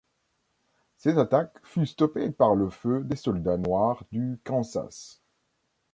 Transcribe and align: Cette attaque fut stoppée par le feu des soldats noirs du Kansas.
Cette 0.97 1.19
attaque 1.19 1.59
fut 1.63 1.85
stoppée 1.85 2.31
par 2.31 2.55
le 2.55 2.71
feu 2.71 3.03
des 3.03 3.15
soldats 3.15 3.57
noirs 3.57 4.03
du 4.11 4.39
Kansas. 4.43 5.21